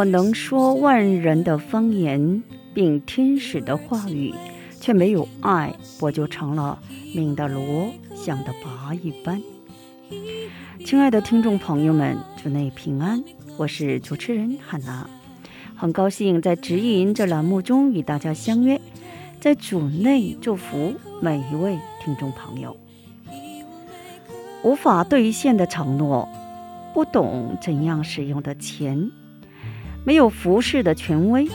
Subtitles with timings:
[0.00, 4.32] 我能说万人的方言，并天使的话语，
[4.80, 6.78] 却没有爱，我就成了
[7.14, 9.42] 命的锣，响的拔一般。
[10.86, 13.22] 亲爱的听众朋友们，主内平安，
[13.58, 15.06] 我是主持人汉娜，
[15.76, 18.80] 很高兴在指引这栏目中与大家相约，
[19.38, 22.74] 在主内祝福每一位听众朋友。
[24.62, 26.26] 无法兑现的承诺，
[26.94, 29.10] 不懂怎样使用的钱，
[30.04, 31.48] 没有服饰的权威，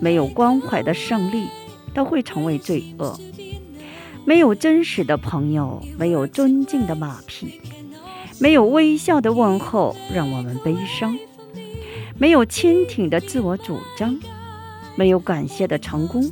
[0.00, 1.46] 没有关怀的胜利，
[1.92, 3.18] 都会成为罪恶。
[4.24, 7.60] 没有真实的朋友，没有尊敬的马匹，
[8.40, 11.14] 没有微笑的问候，让我们悲伤；
[12.18, 14.18] 没有坚挺的自我主张，
[14.96, 16.30] 没有感谢的成功，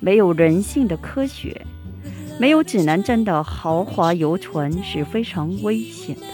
[0.00, 1.60] 没有人性的科学，
[2.40, 6.26] 没有指南针的豪华游船是非常危险的。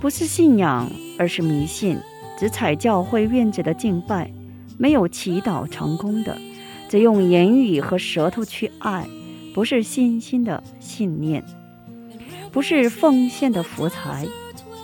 [0.00, 1.98] 不是信仰，而是迷信。
[2.40, 4.32] 只踩教会院子的敬拜，
[4.78, 6.38] 没有祈祷成功的，
[6.88, 9.06] 只用言语和舌头去爱，
[9.52, 11.44] 不是信心的信念，
[12.50, 14.26] 不是奉献的福财。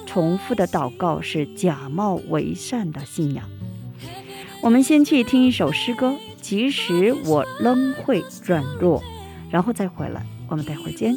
[0.04, 3.48] 重复的祷告是假冒为善的信仰。
[4.60, 9.02] 我们先去听一首诗歌，即使我仍会软弱，
[9.50, 10.26] 然后再回来。
[10.48, 11.16] 我们待会儿见。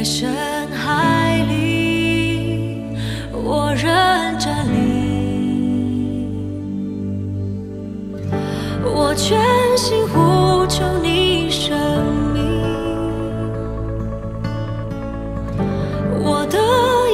[0.00, 0.32] 在深
[0.68, 2.96] 海里，
[3.34, 3.84] 我仍
[4.38, 6.24] 站立。
[8.82, 9.38] 我全
[9.76, 11.76] 心呼求你生
[12.32, 12.40] 命，
[16.24, 16.56] 我的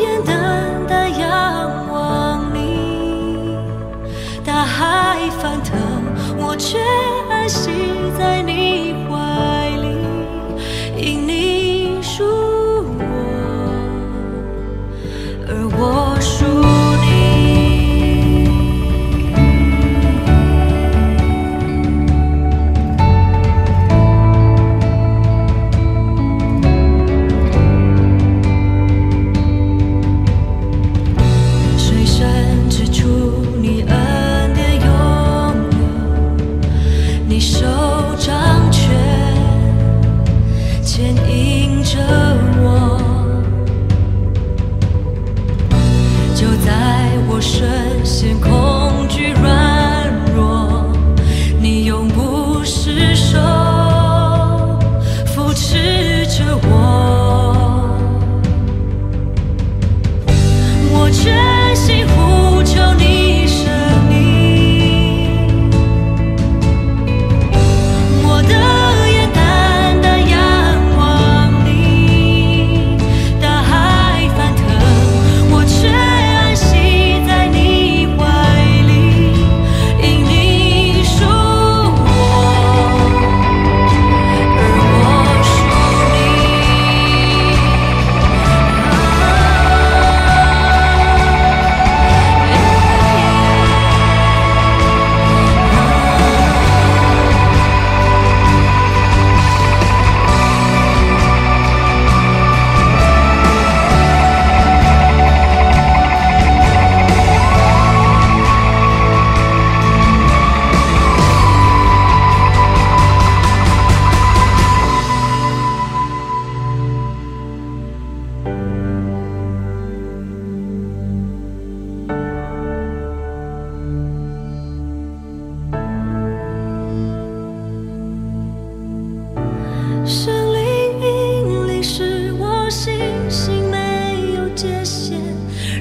[0.04, 3.58] 眼单单仰望你，
[4.44, 5.76] 大海翻腾，
[6.38, 6.78] 我却
[7.28, 7.68] 安息
[8.16, 8.55] 在你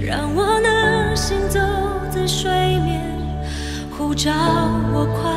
[0.06, 1.60] 让我能行走
[2.12, 2.48] 在水
[2.82, 3.02] 面
[3.90, 4.32] 护照
[4.94, 5.35] 我快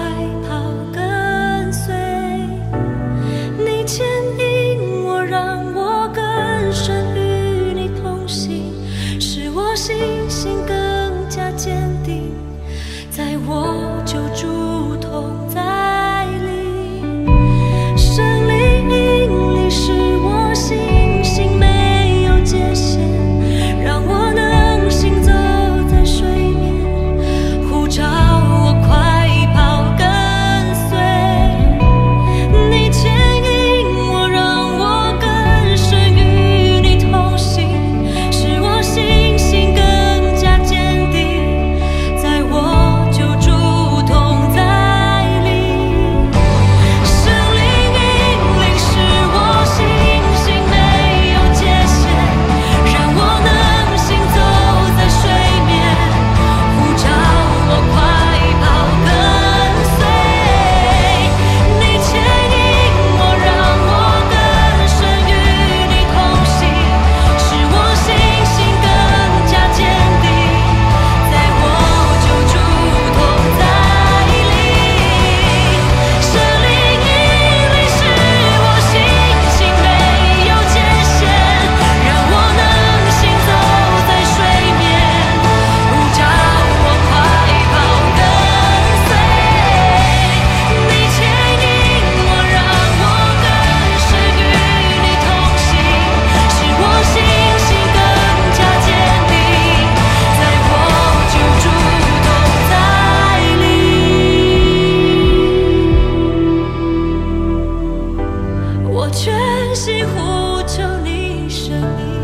[109.08, 112.17] 我全心呼求你声音。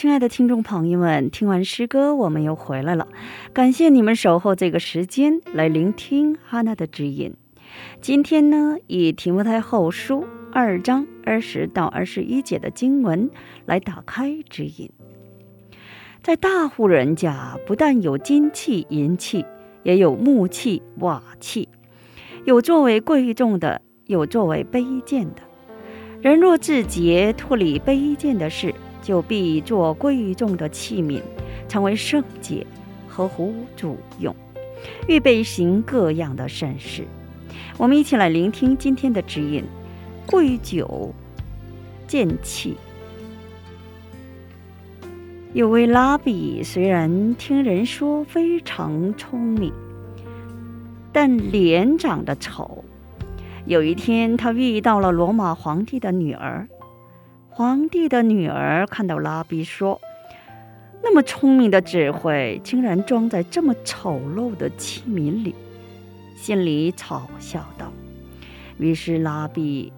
[0.00, 3.06] 亲爱的听众朋友们，听完诗歌，我们又回来了。
[3.52, 7.34] 感谢你们守候这个时间来聆听哈娜的指引。
[8.00, 13.28] 今天呢，以提摩太后书二章二十到二十一节的经文
[13.66, 14.90] 来打开指引。
[16.22, 19.44] 在大户人家，不但有金器、银器，
[19.82, 21.68] 也有木器、瓦器，
[22.46, 25.42] 有作为贵重的，有作为卑贱的。
[26.22, 28.74] 人若自洁，脱离卑贱的事。
[29.02, 31.20] 就必做贵重的器皿，
[31.68, 32.66] 成为圣洁，
[33.08, 34.34] 合乎主用，
[35.08, 37.04] 预备行各样的善事。
[37.76, 39.64] 我们一起来聆听今天的指引：
[40.26, 41.12] 贵酒
[42.06, 42.76] 贱器。
[45.52, 49.72] 有位拉比，虽然听人说非常聪明，
[51.12, 52.84] 但脸长得丑。
[53.66, 56.68] 有一天，他遇到了罗马皇帝的女儿。
[57.60, 60.00] 皇帝的女儿看到拉比说
[61.04, 65.54] ：“那么聪明的智慧，竟然装在这么丑陋的器皿里，
[66.34, 67.92] 心里嘲笑道。”
[68.80, 69.92] 于是拉比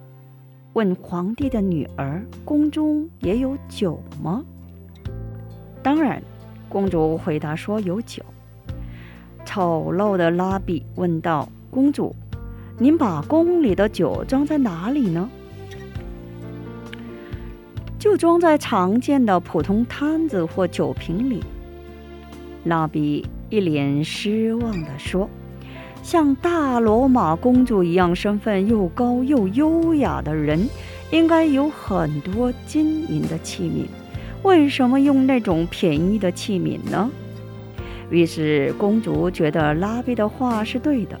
[0.73, 4.43] 问皇帝的女儿：“宫中也有酒吗？”
[5.81, 6.21] 当然，
[6.67, 8.21] 公主回答说：“有酒。”
[9.45, 12.13] 丑陋的拉比问道：“公主，
[12.77, 15.29] 您把宫里的酒装在哪里呢？”
[18.03, 21.39] 就装在常见的普通摊子或酒瓶里。
[22.65, 25.29] 拉比一脸失望地说
[26.03, 30.67] ：“像大罗马公主一样身份又高又优雅的人，
[31.11, 33.85] 应该有很多金银的器皿，
[34.43, 37.09] 为什么用那种便宜的器皿呢？”
[38.11, 41.17] 于是公主觉得拉比的话是对的，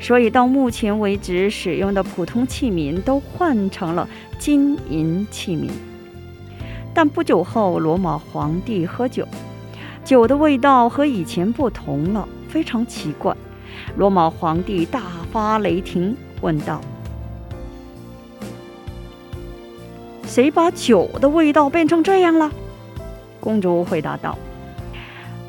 [0.00, 4.08] 所以到目前为止使用的普通器皿都换成了。
[4.38, 5.70] 金银器皿，
[6.92, 9.26] 但不久后，罗马皇帝喝酒，
[10.04, 13.34] 酒的味道和以前不同了，非常奇怪。
[13.96, 15.00] 罗马皇帝大
[15.32, 16.80] 发雷霆，问道
[20.26, 22.52] ：“谁把酒的味道变成这样了？”
[23.40, 24.36] 公主回答道：“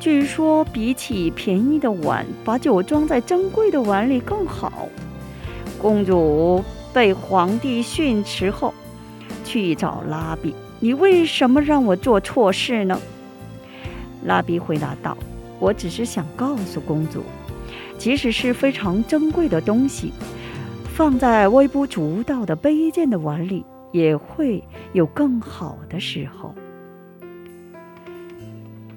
[0.06, 4.88] 据说比起便宜的碗，把酒装在珍贵的碗里更好。”
[5.82, 6.62] 公主
[6.94, 8.72] 被皇帝训斥后。
[9.44, 12.96] 去找拉比，你为什么让我做错事呢？
[14.22, 15.18] 拉比回答道
[15.58, 17.24] ：“我只是想告诉公主，
[17.98, 20.12] 即使是非常珍贵的东西，
[20.94, 26.54] 放在微不足道的卑贱的碗里，也会有更好的时候。”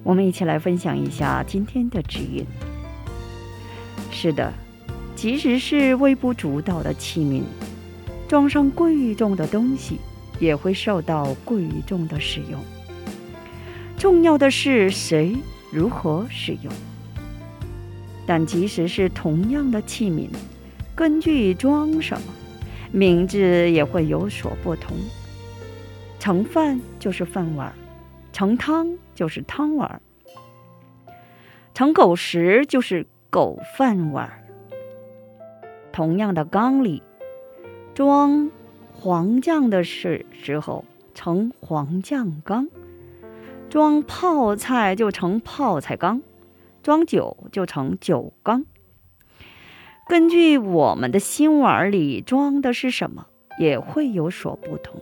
[0.02, 2.46] 我们一起来分享一下今天的指引。
[4.10, 4.52] 是的，
[5.14, 7.42] 即使是微不足道的器皿，
[8.28, 9.98] 装上贵重的东西。
[10.40, 12.58] 也会受到贵重的使用。
[13.98, 15.36] 重要的是谁
[15.70, 16.72] 如何使用。
[18.26, 20.28] 但即使是同样的器皿，
[20.94, 22.32] 根据装什么，
[22.90, 24.96] 名字也会有所不同。
[26.18, 27.70] 盛饭就是饭碗，
[28.32, 30.00] 盛汤就是汤碗，
[31.74, 34.30] 盛狗食就是狗饭碗。
[35.92, 37.02] 同样的缸里
[37.94, 38.50] 装。
[38.92, 40.84] 黄酱的是时候
[41.14, 42.68] 盛黄酱缸，
[43.70, 46.20] 装泡菜就盛泡菜缸，
[46.82, 48.66] 装酒就盛酒缸。
[50.06, 53.26] 根据我们的心碗里装的是什么，
[53.58, 55.00] 也会有所不同。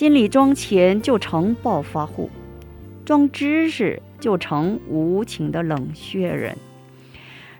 [0.00, 2.30] 心里装钱就成暴发户，
[3.04, 6.56] 装知识就成无情的冷血人，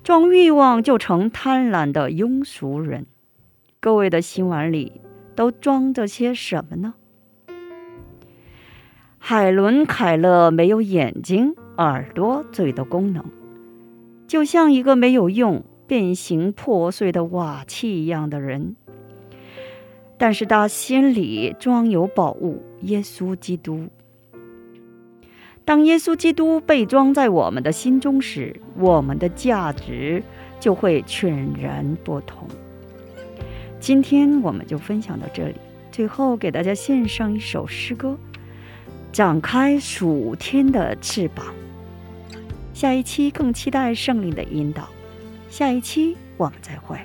[0.02, 3.04] 装欲望就成贪婪的庸俗人。
[3.78, 5.02] 各位的心碗里
[5.34, 6.94] 都装着些什么呢？
[9.18, 13.22] 海伦·凯勒没有眼睛、耳朵、嘴的功能，
[14.26, 18.76] 就像一个没有用、变形破碎的瓦器一样的人。
[20.20, 23.88] 但是他心里装有宝物——耶稣基督。
[25.64, 30.22] 当耶稣基督被装在我们的心中时，我们的价值
[30.60, 32.46] 就会全然不同。
[33.80, 35.54] 今天我们就分享到这里。
[35.90, 38.18] 最后给大家献上一首诗歌，
[39.10, 41.46] 《展开暑天的翅膀》。
[42.74, 44.86] 下一期更期待圣灵的引导。
[45.48, 46.98] 下一期我们再会。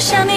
[0.00, 0.29] 山，